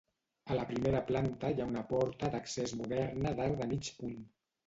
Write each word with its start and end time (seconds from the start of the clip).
A 0.53 0.55
la 0.59 0.63
primera 0.69 1.01
planta 1.09 1.51
hi 1.55 1.61
ha 1.65 1.67
una 1.73 1.83
porta 1.91 2.31
d’accés 2.35 2.75
moderna 2.81 3.35
d’arc 3.41 3.61
de 3.63 3.71
mig 3.75 3.93
punt. 3.99 4.19